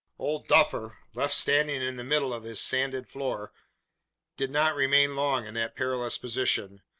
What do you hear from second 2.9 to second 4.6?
floor, did